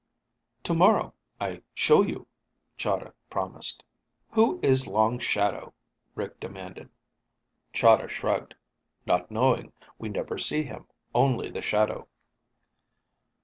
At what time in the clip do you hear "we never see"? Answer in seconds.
9.99-10.63